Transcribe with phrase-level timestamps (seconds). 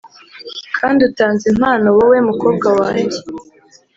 [0.77, 3.19] kandi utanze impano-wowe mukobwa wanjye.